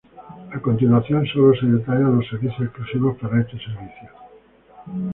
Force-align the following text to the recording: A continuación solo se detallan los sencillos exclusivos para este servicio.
A 0.55 0.59
continuación 0.59 1.27
solo 1.27 1.53
se 1.53 1.67
detallan 1.67 2.15
los 2.15 2.27
sencillos 2.27 2.59
exclusivos 2.59 3.15
para 3.21 3.39
este 3.39 3.55
servicio. 3.59 4.09